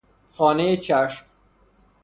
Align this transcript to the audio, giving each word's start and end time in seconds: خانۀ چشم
خانۀ 0.31 0.77
چشم 0.77 1.25